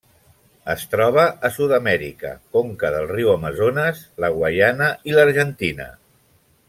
[0.73, 5.89] Es troba a Sud-amèrica: conca del riu Amazones, la Guaiana i l'Argentina.